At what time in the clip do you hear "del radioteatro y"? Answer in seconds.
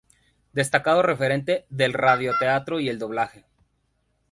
1.69-2.89